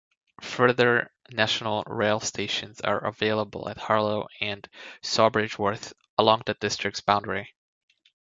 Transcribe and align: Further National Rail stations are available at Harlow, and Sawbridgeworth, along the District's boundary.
Further 0.41 1.11
National 1.31 1.83
Rail 1.83 2.19
stations 2.19 2.81
are 2.81 3.05
available 3.05 3.69
at 3.69 3.77
Harlow, 3.77 4.25
and 4.39 4.67
Sawbridgeworth, 5.03 5.93
along 6.17 6.41
the 6.47 6.55
District's 6.55 7.01
boundary. 7.01 7.53